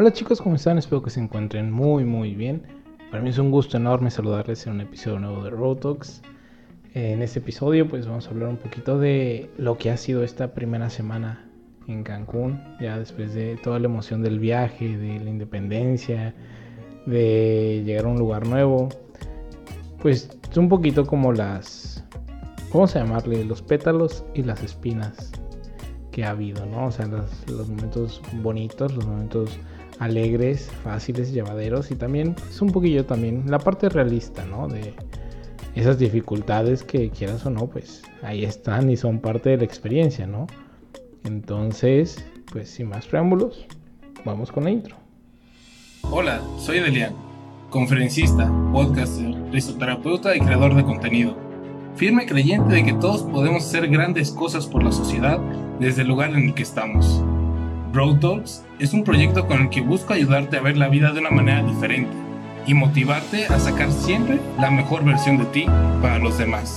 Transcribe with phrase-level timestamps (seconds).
[0.00, 0.78] Hola chicos, ¿cómo están?
[0.78, 2.62] Espero que se encuentren muy muy bien.
[3.10, 5.96] Para mí es un gusto enorme saludarles en un episodio nuevo de Road.
[6.94, 10.54] En este episodio pues vamos a hablar un poquito de lo que ha sido esta
[10.54, 11.50] primera semana
[11.88, 16.32] en Cancún, ya después de toda la emoción del viaje, de la independencia,
[17.04, 18.90] de llegar a un lugar nuevo.
[20.00, 22.04] Pues es un poquito como las,
[22.72, 25.32] vamos a llamarle, los pétalos y las espinas
[26.12, 26.86] que ha habido, ¿no?
[26.86, 27.08] O sea,
[27.48, 29.58] los momentos bonitos, los momentos
[29.98, 34.68] alegres, fáciles, llevaderos y también es un poquillo también la parte realista, ¿no?
[34.68, 34.94] De
[35.74, 40.26] esas dificultades que quieras o no, pues ahí están y son parte de la experiencia,
[40.26, 40.46] ¿no?
[41.24, 43.66] Entonces, pues sin más preámbulos,
[44.24, 44.96] vamos con la intro.
[46.10, 47.14] Hola, soy Delian,
[47.70, 51.36] conferencista, podcaster, risoterapeuta y creador de contenido.
[51.96, 55.38] Firme creyente de que todos podemos hacer grandes cosas por la sociedad
[55.80, 57.22] desde el lugar en el que estamos.
[57.90, 61.20] Road Talks es un proyecto con el que busco ayudarte a ver la vida de
[61.20, 62.10] una manera diferente
[62.66, 65.64] y motivarte a sacar siempre la mejor versión de ti
[66.02, 66.76] para los demás.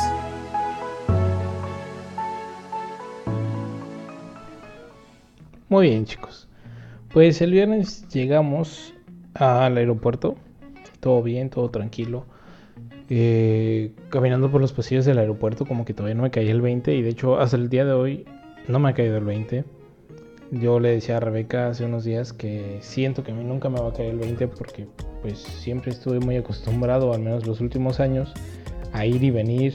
[5.68, 6.48] Muy bien chicos,
[7.12, 8.94] pues el viernes llegamos
[9.34, 10.38] al aeropuerto,
[11.02, 12.26] todo bien, todo tranquilo.
[13.10, 16.96] Eh, caminando por los pasillos del aeropuerto como que todavía no me caía el 20
[16.96, 18.26] y de hecho hasta el día de hoy
[18.70, 19.66] no me ha caído el 20
[20.52, 23.80] yo le decía a Rebeca hace unos días que siento que a mí nunca me
[23.80, 24.88] va a caer el 20 porque
[25.22, 28.34] pues siempre estuve muy acostumbrado, al menos los últimos años,
[28.92, 29.74] a ir y venir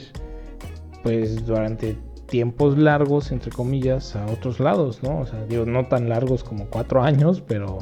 [1.01, 5.21] pues durante tiempos largos, entre comillas, a otros lados, ¿no?
[5.21, 7.79] O sea, digo, no tan largos como cuatro años, pero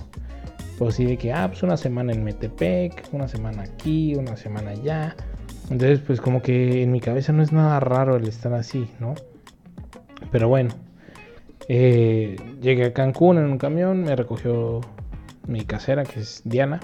[0.78, 4.72] pues sí de que, ah, pues una semana en Metepec, una semana aquí, una semana
[4.72, 5.16] allá.
[5.70, 9.16] Entonces, pues como que en mi cabeza no es nada raro el estar así, ¿no?
[10.32, 10.76] Pero bueno,
[11.68, 14.82] eh, llegué a Cancún en un camión, me recogió
[15.48, 16.80] mi casera, que es Diana.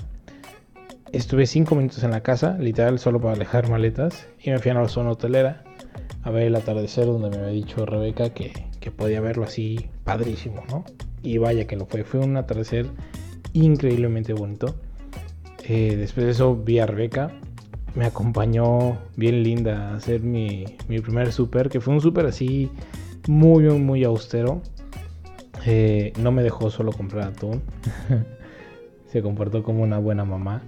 [1.11, 4.27] Estuve cinco minutos en la casa, literal, solo para dejar maletas.
[4.41, 5.63] Y me fui a la zona hotelera
[6.23, 8.51] a ver el atardecer, donde me había dicho Rebeca que,
[8.95, 10.83] podía verlo así padrísimo, ¿no?
[11.21, 12.03] Y vaya que lo fue.
[12.03, 12.87] Fue un atardecer
[13.53, 14.75] increíblemente bonito.
[15.67, 17.31] Eh, después de eso vi a Rebeca.
[17.93, 22.71] Me acompañó bien linda a hacer mi, mi primer súper, que fue un súper así
[23.31, 24.61] muy, muy austero.
[25.65, 27.61] Eh, no me dejó solo comprar atún.
[29.07, 30.61] Se comportó como una buena mamá.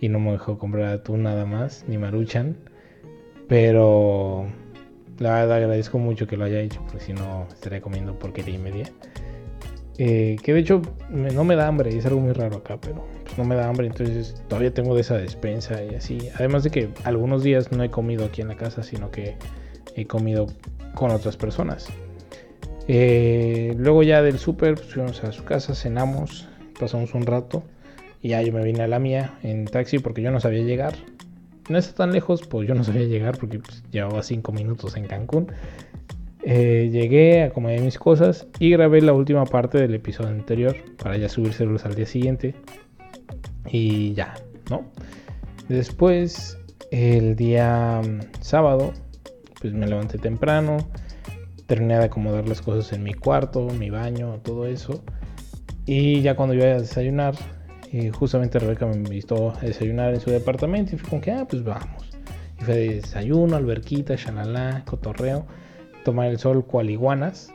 [0.00, 2.56] Y no me dejó comprar atún nada más, ni maruchan.
[3.46, 4.46] Pero
[5.18, 8.58] la verdad agradezco mucho que lo haya hecho, porque si no estaría comiendo porquería y
[8.58, 8.86] media.
[9.98, 10.80] Eh, que de hecho
[11.10, 13.88] no me da hambre, es algo muy raro acá, pero pues no me da hambre,
[13.88, 16.28] entonces todavía tengo de esa despensa y así.
[16.36, 19.36] Además de que algunos días no he comido aquí en la casa, sino que
[20.02, 20.46] he comido
[20.94, 21.88] con otras personas.
[22.86, 26.48] Eh, luego ya del súper pues, fuimos a su casa, cenamos,
[26.78, 27.62] pasamos un rato
[28.22, 30.94] y ya yo me vine a la mía en taxi porque yo no sabía llegar.
[31.68, 35.06] No está tan lejos, pues yo no sabía llegar porque pues, llevaba cinco minutos en
[35.06, 35.52] Cancún.
[36.42, 41.28] Eh, llegué, acomodé mis cosas y grabé la última parte del episodio anterior para ya
[41.28, 42.54] subírselos al día siguiente.
[43.70, 44.34] Y ya,
[44.70, 44.84] ¿no?
[45.68, 46.58] Después,
[46.90, 48.94] el día mm, sábado,
[49.60, 50.78] pues me levanté temprano,
[51.66, 55.02] terminé de acomodar las cosas en mi cuarto, mi baño, todo eso.
[55.86, 57.34] Y ya cuando iba a desayunar,
[57.92, 61.46] eh, justamente Rebeca me invitó a desayunar en su departamento y fue como que, ah,
[61.48, 62.10] pues vamos.
[62.60, 65.46] Y fue de desayuno, alberquita, shalala, cotorreo,
[66.04, 67.52] tomar el sol cual iguanas.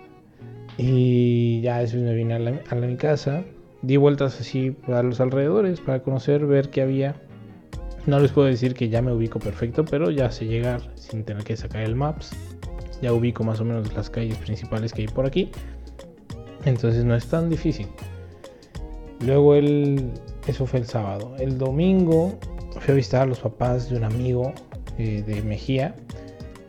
[0.77, 3.43] Y ya después me vine a mi casa,
[3.83, 7.15] di vueltas así a los alrededores para conocer, ver qué había
[8.05, 11.43] no les puedo decir que ya me ubico perfecto, pero ya sé llegar sin tener
[11.43, 12.31] que sacar el maps.
[13.01, 15.51] Ya ubico más o menos las calles principales que hay por aquí.
[16.65, 17.87] Entonces no es tan difícil.
[19.25, 20.11] Luego el,
[20.47, 21.35] eso fue el sábado.
[21.39, 22.37] El domingo
[22.79, 24.53] fui a visitar a los papás de un amigo
[24.97, 25.95] eh, de Mejía.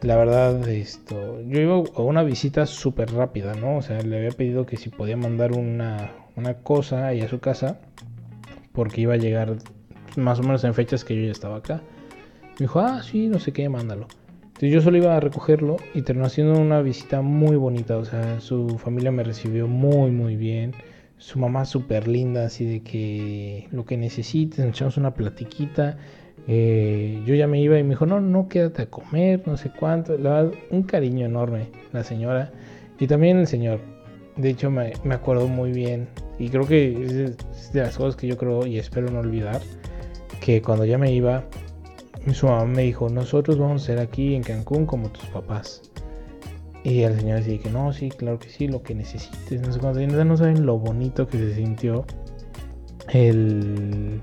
[0.03, 3.78] La verdad, esto, yo iba a una visita súper rápida, ¿no?
[3.78, 7.41] O sea, le había pedido que si podía mandar una, una cosa ahí a su
[7.41, 7.81] casa,
[8.73, 9.56] porque iba a llegar
[10.16, 11.82] más o menos en fechas que yo ya estaba acá.
[12.43, 14.06] Me dijo, ah, sí, no sé qué, mándalo.
[14.43, 17.96] Entonces yo solo iba a recogerlo y terminó haciendo una visita muy bonita.
[17.96, 20.72] O sea, su familia me recibió muy, muy bien.
[21.19, 25.99] Su mamá súper linda, así de que lo que necesites, nos echamos una platiquita.
[26.46, 29.70] Eh, yo ya me iba y me dijo, no, no, quédate a comer, no sé
[29.70, 30.16] cuánto.
[30.19, 32.52] La verdad, un cariño enorme la señora
[33.00, 33.81] y también el señor.
[34.37, 36.06] De hecho, me, me acuerdo muy bien
[36.38, 39.61] y creo que es de las cosas que yo creo y espero no olvidar
[40.41, 41.44] que cuando ya me iba,
[42.32, 45.82] su mamá me dijo, nosotros vamos a ser aquí en Cancún como tus papás.
[46.82, 49.61] Y el señor decía que no, sí, claro que sí, lo que necesites.
[49.62, 50.00] No sé cuánto.
[50.25, 52.05] no saben lo bonito que se sintió
[53.09, 54.21] el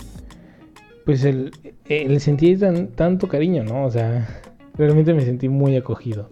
[1.05, 1.51] pues el,
[1.85, 2.55] el sentí
[2.95, 3.85] tanto cariño, ¿no?
[3.85, 4.41] O sea,
[4.77, 6.29] realmente me sentí muy acogido.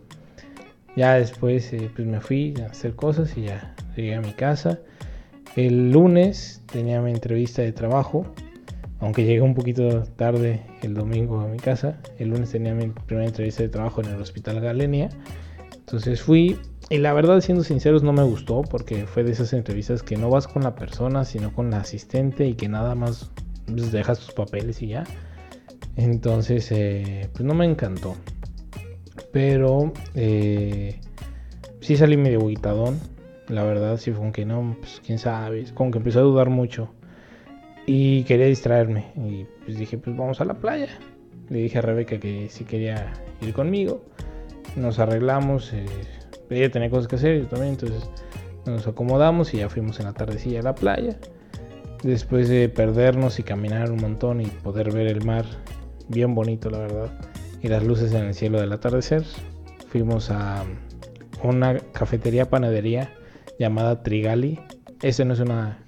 [0.95, 4.79] Ya después eh, pues me fui a hacer cosas y ya llegué a mi casa.
[5.55, 8.25] El lunes tenía mi entrevista de trabajo,
[8.99, 11.99] aunque llegué un poquito tarde el domingo a mi casa.
[12.17, 15.09] El lunes tenía mi primera entrevista de trabajo en el Hospital Galenia.
[15.73, 16.57] Entonces fui
[16.89, 20.29] y la verdad, siendo sinceros, no me gustó porque fue de esas entrevistas que no
[20.29, 23.29] vas con la persona, sino con la asistente y que nada más
[23.67, 25.03] pues, dejas tus papeles y ya.
[25.95, 28.15] Entonces, eh, pues no me encantó.
[29.31, 30.99] Pero eh,
[31.79, 32.99] sí salí medio buitadón.
[33.49, 35.65] La verdad, sí fue que no, pues quién sabe.
[35.75, 36.89] Como que empezó a dudar mucho.
[37.91, 39.05] Y quería distraerme.
[39.15, 40.89] Y pues dije, pues vamos a la playa.
[41.49, 44.05] Le dije a Rebeca que si quería ir conmigo.
[44.75, 45.73] Nos arreglamos.
[45.73, 45.87] Eh,
[46.51, 47.71] ella tenía cosas que hacer, yo también.
[47.71, 48.07] Entonces
[48.67, 51.17] nos acomodamos y ya fuimos en la tardecilla a la playa.
[52.03, 55.45] Después de perdernos y caminar un montón y poder ver el mar,
[56.09, 57.09] bien bonito la verdad
[57.63, 59.23] y las luces en el cielo del atardecer.
[59.87, 60.63] Fuimos a
[61.41, 63.11] una cafetería panadería
[63.57, 64.59] llamada Trigali.
[65.01, 65.79] Esa no es una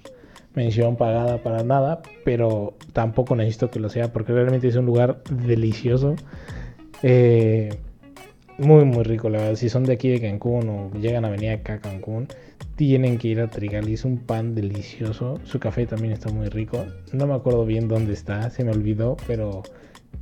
[0.54, 5.22] mención pagada para nada, pero tampoco necesito que lo sea porque realmente es un lugar
[5.30, 6.16] delicioso.
[7.02, 7.70] Eh,
[8.58, 9.54] muy, muy rico, la verdad.
[9.56, 12.28] Si son de aquí de Cancún o llegan a venir acá a Cancún,
[12.76, 13.94] tienen que ir a Trigali.
[13.94, 15.40] Es un pan delicioso.
[15.44, 16.84] Su café también está muy rico.
[17.12, 19.62] No me acuerdo bien dónde está, se me olvidó, pero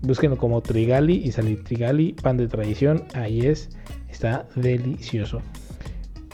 [0.03, 3.05] Búsquenlo como Trigali y salir Trigali, pan de tradición.
[3.13, 3.69] Ahí es,
[4.09, 5.43] está delicioso.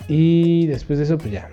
[0.08, 1.50] Y después de eso, pues ya.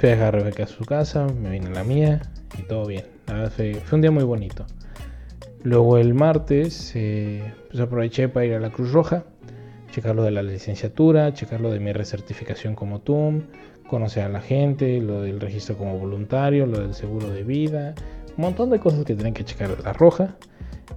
[0.00, 2.22] Fui a dejar a Rebeca a su casa, me vine a la mía
[2.58, 3.04] y todo bien.
[3.26, 4.64] La fue, un día muy bonito.
[5.62, 9.24] Luego el martes, eh, pues aproveché para ir a la Cruz Roja,
[9.92, 13.42] checar lo de la licenciatura, checar lo de mi recertificación como TUM,
[13.88, 17.94] conocer a la gente, lo del registro como voluntario, lo del seguro de vida,
[18.38, 20.34] un montón de cosas que tienen que checar la roja.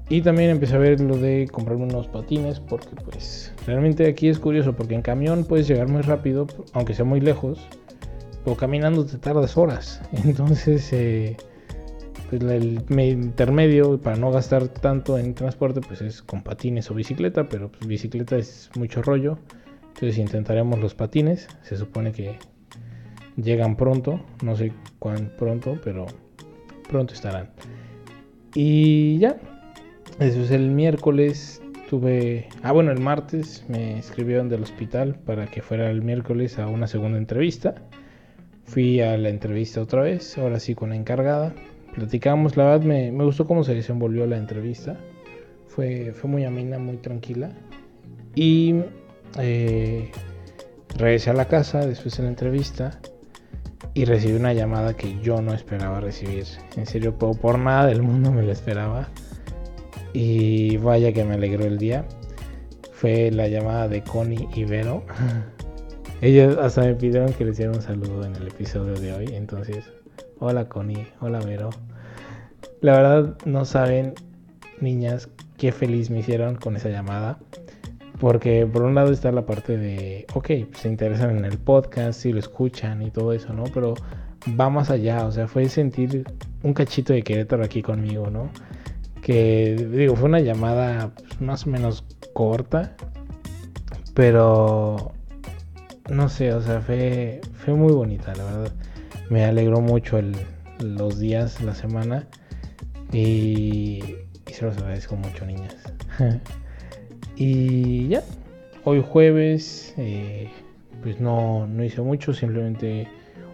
[0.08, 4.40] Y también empecé a ver lo de comprarme unos patines porque pues realmente aquí es
[4.40, 7.68] curioso porque en camión puedes llegar muy rápido, aunque sea muy lejos,
[8.44, 10.02] pero caminando te tardas horas.
[10.26, 11.38] Entonces eh,
[12.30, 17.48] pues el intermedio para no gastar tanto en transporte pues es con patines o bicicleta,
[17.48, 19.38] pero pues bicicleta es mucho rollo.
[19.90, 22.40] Entonces intentaremos los patines, se supone que
[23.38, 26.08] llegan pronto, no sé cuán pronto, pero
[26.90, 27.52] pronto estarán.
[28.56, 29.38] Y ya,
[30.20, 32.48] eso es el miércoles tuve...
[32.64, 36.88] Ah, bueno, el martes me escribieron del hospital para que fuera el miércoles a una
[36.88, 37.76] segunda entrevista.
[38.66, 41.54] Fui a la entrevista otra vez, ahora sí con la encargada.
[41.94, 44.98] Platicamos, la verdad me, gustó cómo se desenvolvió la entrevista.
[45.68, 47.52] Fue, fue muy amena, muy tranquila.
[48.36, 48.76] Y
[49.40, 50.12] eh,
[50.98, 53.00] regresé a la casa después de la entrevista
[53.94, 56.46] y recibí una llamada que yo no esperaba recibir.
[56.76, 59.10] En serio, por nada del mundo me lo esperaba.
[60.14, 62.06] Y vaya que me alegró el día.
[62.92, 65.04] Fue la llamada de Connie y Vero.
[66.24, 69.26] Ellos hasta me pidieron que les diera un saludo en el episodio de hoy.
[69.34, 69.92] Entonces,
[70.40, 71.70] hola Connie, hola Vero.
[72.80, 74.14] La verdad no saben,
[74.80, 75.28] niñas,
[75.58, 77.40] qué feliz me hicieron con esa llamada.
[78.22, 82.32] Porque por un lado está la parte de, ok, se interesan en el podcast, si
[82.32, 83.66] lo escuchan y todo eso, ¿no?
[83.74, 83.94] Pero
[84.58, 86.26] va más allá, o sea, fue sentir
[86.62, 88.50] un cachito de Querétaro aquí conmigo, ¿no?
[89.22, 92.96] que digo, fue una llamada pues, más o menos corta,
[94.14, 95.14] pero
[96.10, 98.72] no sé, o sea, fue, fue muy bonita, la verdad.
[99.30, 100.36] Me alegró mucho el,
[100.80, 102.28] los días, la semana
[103.12, 104.04] y,
[104.48, 105.76] se los agradezco mucho, niñas.
[107.36, 108.24] y ya,
[108.84, 110.50] hoy jueves, eh,
[111.02, 113.08] pues no, no hice mucho, simplemente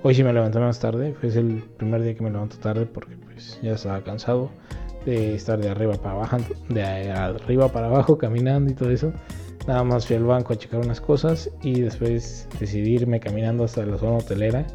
[0.04, 3.16] hoy sí me levanté más tarde, fue el primer día que me levanto tarde porque
[3.16, 4.50] pues ya estaba cansado
[5.06, 6.38] de estar de arriba para abajo,
[6.70, 9.14] de arriba para abajo caminando y todo eso.
[9.68, 13.98] Nada más fui al banco a checar unas cosas y después decidirme caminando hasta la
[13.98, 14.66] zona hotelera.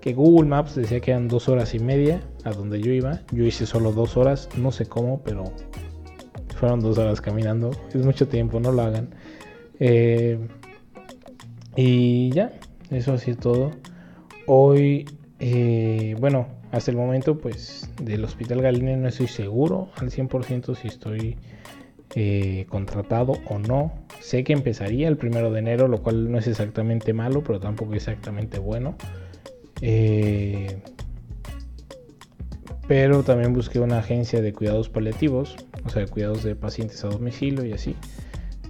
[0.00, 3.20] Que Google Maps decía que eran dos horas y media a donde yo iba.
[3.32, 5.44] Yo hice solo dos horas, no sé cómo, pero
[6.56, 7.70] fueron dos horas caminando.
[7.92, 9.14] Es mucho tiempo, no lo hagan.
[9.80, 10.38] Eh,
[11.76, 12.52] y ya,
[12.90, 13.70] eso así es todo.
[14.46, 15.06] Hoy,
[15.40, 20.88] eh, bueno, hasta el momento, pues del Hospital Galina no estoy seguro al 100% si
[20.88, 21.36] estoy
[22.16, 23.92] eh, contratado o no.
[24.20, 27.94] Sé que empezaría el primero de enero, lo cual no es exactamente malo, pero tampoco
[27.94, 28.96] exactamente bueno.
[29.80, 30.82] Eh,
[32.86, 37.08] pero también busqué una agencia de cuidados paliativos, o sea, de cuidados de pacientes a
[37.08, 37.96] domicilio y así,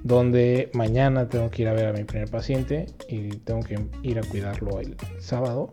[0.02, 4.18] donde mañana tengo que ir a ver a mi primer paciente y tengo que ir
[4.18, 5.72] a cuidarlo el sábado.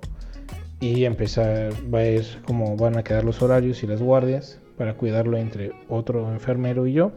[0.79, 5.37] y empezar a ver cómo van a quedar los horarios y las guardias para cuidarlo
[5.37, 7.11] entre otro enfermero y yo.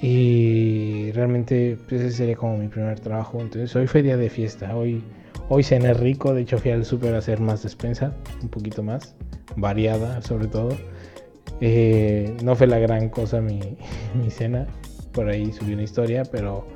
[0.00, 3.40] Y realmente pues, ese sería como mi primer trabajo.
[3.40, 4.76] Entonces hoy fue día de fiesta.
[4.76, 5.02] Hoy,
[5.48, 6.34] hoy cené rico.
[6.34, 8.12] De hecho fui al súper a hacer más despensa.
[8.42, 9.14] Un poquito más.
[9.56, 10.76] Variada sobre todo.
[11.60, 13.60] Eh, no fue la gran cosa mi,
[14.14, 14.66] mi cena.
[15.12, 16.24] Por ahí subí una historia.
[16.24, 16.66] Pero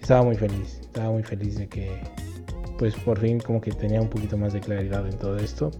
[0.00, 0.80] estaba muy feliz.
[0.80, 2.00] Estaba muy feliz de que
[2.78, 5.70] pues por fin como que tenía un poquito más de claridad en todo esto.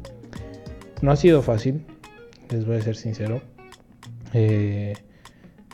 [1.00, 1.86] No ha sido fácil.
[2.50, 3.40] Les voy a ser sincero.
[4.34, 4.92] Eh,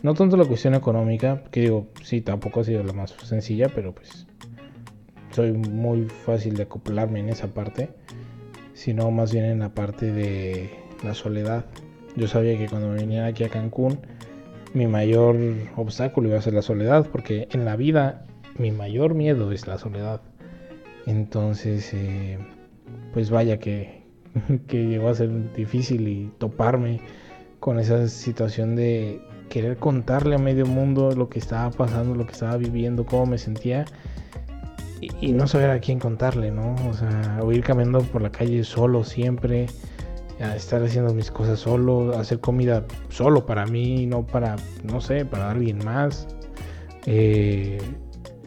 [0.03, 3.95] no tanto la cuestión económica, que digo, sí, tampoco ha sido la más sencilla, pero
[3.95, 4.27] pues
[5.31, 7.91] soy muy fácil de acoplarme en esa parte,
[8.75, 10.71] sino más bien en la parte de
[11.03, 11.67] la soledad.
[12.17, 13.99] Yo sabía que cuando me venía aquí a Cancún,
[14.75, 15.37] mi mayor
[15.77, 18.25] obstáculo iba a ser la soledad, porque en la vida
[18.59, 20.21] mi mayor miedo es la soledad.
[21.07, 22.39] Entonces, eh,
[23.13, 24.03] pues vaya que,
[24.69, 27.01] que llegó a ser difícil y toparme
[27.67, 32.31] con esa situación de querer contarle a medio mundo lo que estaba pasando, lo que
[32.31, 33.87] estaba viviendo, cómo me sentía
[35.01, 36.77] y, no saber a quién contarle, ¿no?
[36.89, 39.67] O sea, o ir caminando por la calle solo siempre,
[40.39, 44.55] a estar haciendo mis cosas solo, hacer comida solo para mí, no para,
[44.85, 46.29] no sé, para alguien más.
[47.07, 47.79] Eh,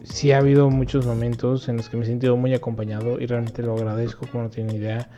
[0.02, 3.60] sí ha habido muchos momentos en los que me he sentido muy acompañado y realmente
[3.62, 5.10] lo agradezco, como no tienen idea.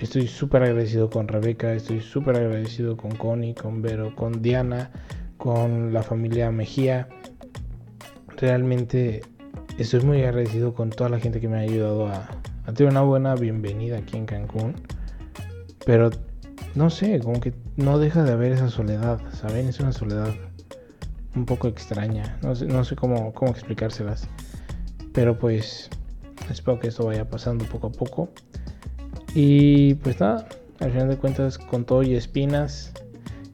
[0.00, 4.92] Estoy súper agradecido con Rebeca, estoy súper agradecido con Connie, con Vero, con Diana,
[5.38, 7.08] con la familia Mejía.
[8.36, 9.22] Realmente
[9.76, 12.28] estoy muy agradecido con toda la gente que me ha ayudado a,
[12.76, 14.76] tener una buena bienvenida aquí en Cancún.
[15.84, 16.10] Pero
[16.76, 19.66] no sé, como que no deja de haber esa soledad, ¿saben?
[19.66, 20.32] Es una soledad
[21.34, 22.38] un poco extraña.
[22.42, 24.28] No sé, no sé cómo, cómo explicárselas.
[25.12, 25.90] Pero pues
[26.48, 28.28] espero que esto vaya pasando poco a poco.
[29.34, 30.48] Y pues nada,
[30.80, 32.92] al final de cuentas con todo y espinas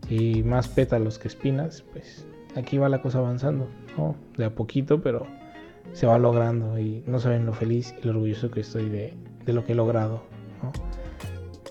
[0.08, 2.26] y más pétalos que espinas, pues
[2.56, 4.16] aquí va la cosa avanzando, ¿no?
[4.36, 5.26] De a poquito, pero
[5.92, 9.14] se va logrando y no saben lo feliz y lo orgulloso que estoy de,
[9.46, 10.22] lo que he logrado,
[10.62, 10.72] ¿no?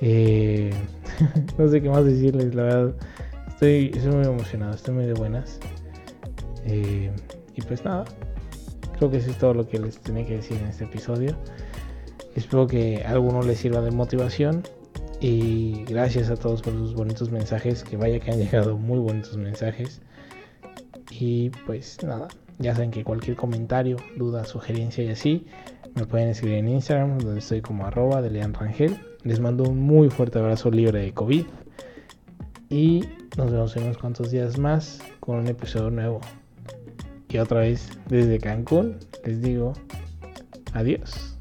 [0.01, 0.72] Eh,
[1.57, 2.95] no sé qué más decirles, la verdad.
[3.48, 5.60] Estoy, estoy muy emocionado, estoy muy de buenas.
[6.65, 7.12] Eh,
[7.55, 8.05] y pues nada,
[8.98, 11.36] creo que eso es todo lo que les tenía que decir en este episodio.
[12.36, 14.63] Espero que alguno les sirva de motivación.
[15.20, 17.84] Y gracias a todos por sus bonitos mensajes.
[17.84, 20.02] Que vaya que han llegado muy bonitos mensajes.
[21.12, 22.28] Y pues nada,
[22.60, 25.46] ya saben que cualquier comentario, duda, sugerencia y así,
[25.96, 28.98] me pueden escribir en Instagram, donde estoy como arroba de Lean Rangel.
[29.24, 31.46] Les mando un muy fuerte abrazo libre de COVID.
[32.70, 33.04] Y
[33.38, 36.22] nos vemos en unos cuantos días más con un episodio nuevo.
[37.30, 39.74] Y otra vez desde Cancún les digo
[40.74, 41.33] adiós.